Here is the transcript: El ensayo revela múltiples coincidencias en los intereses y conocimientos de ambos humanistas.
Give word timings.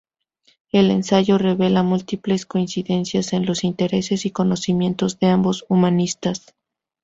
El 0.71 0.89
ensayo 0.89 1.37
revela 1.37 1.83
múltiples 1.83 2.47
coincidencias 2.47 3.33
en 3.33 3.45
los 3.45 3.63
intereses 3.63 4.25
y 4.25 4.31
conocimientos 4.31 5.19
de 5.19 5.27
ambos 5.27 5.63
humanistas. 5.69 6.55